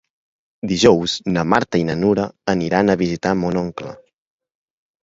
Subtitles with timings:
[0.71, 3.97] Dijous na Marta i na Nura aniran a visitar mon oncle.